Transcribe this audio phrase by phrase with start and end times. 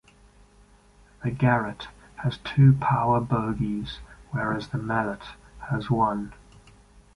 [1.23, 3.99] The Garratt has two power bogies,
[4.31, 5.21] whereas the Mallet
[5.69, 6.33] has one.